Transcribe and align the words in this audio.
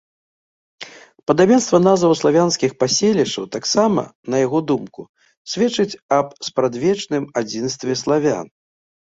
Падабенства 1.31 1.77
назваў 1.87 2.13
славянскіх 2.21 2.71
паселішчаў 2.83 3.45
таксама, 3.57 4.01
на 4.35 4.41
яго 4.45 4.59
думку, 4.71 5.01
сведчыць 5.53 5.99
аб 6.19 6.27
спрадвечным 6.49 7.23
адзінстве 7.45 7.93
славян. 8.03 8.47